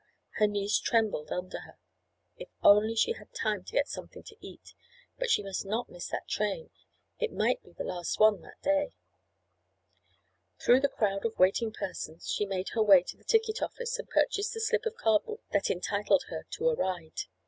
[0.37, 1.77] Her knees trembled under her.
[2.35, 4.73] If only she had time to get something to eat!
[5.19, 6.71] But she must not miss that train.
[7.19, 8.95] It might be the last one that day.
[10.59, 14.09] Through the crowd of waiting persons she made her way to the ticket office and
[14.09, 17.25] purchased the slip of cardboard that entitled her to a ride.